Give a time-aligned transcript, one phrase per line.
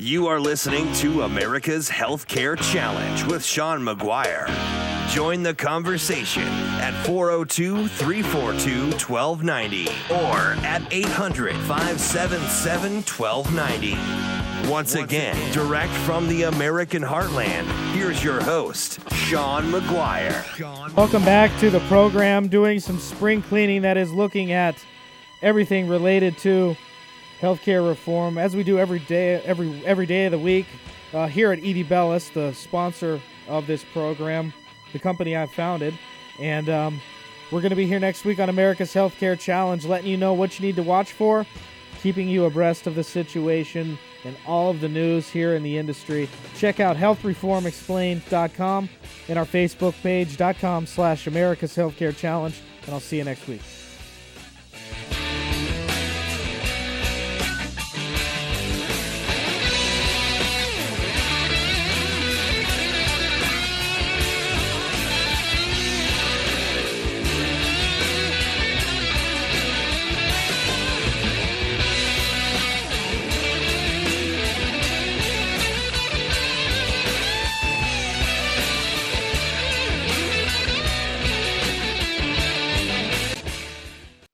[0.00, 4.46] You are listening to America's Healthcare Challenge with Sean McGuire.
[5.10, 14.70] Join the conversation at 402 342 1290 or at 800 577 1290.
[14.70, 20.94] Once again, direct from the American heartland, here's your host, Sean McGuire.
[20.94, 24.76] Welcome back to the program, doing some spring cleaning that is looking at
[25.42, 26.76] everything related to
[27.40, 30.66] healthcare reform, as we do every day, every every day of the week.
[31.12, 34.52] Uh, here at Edie Bellis, the sponsor of this program,
[34.92, 35.94] the company I founded,
[36.38, 37.00] and um,
[37.50, 40.58] we're going to be here next week on America's Healthcare Challenge, letting you know what
[40.58, 41.46] you need to watch for,
[42.02, 46.28] keeping you abreast of the situation and all of the news here in the industry.
[46.56, 48.88] Check out healthreformexplained.com
[49.28, 53.62] and our Facebook page.com slash America's Healthcare Challenge, and I'll see you next week.